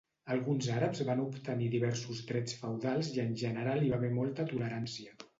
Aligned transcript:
Alguns 0.35 0.67
àrabs 0.75 1.01
van 1.09 1.19
obtenir 1.23 1.67
diversos 1.73 2.21
drets 2.31 2.57
feudals 2.61 3.11
i 3.17 3.21
en 3.25 3.35
general 3.41 3.85
hi 3.85 3.91
va 3.91 3.99
haver 4.01 4.11
molta 4.15 4.47
tolerància. 4.53 5.15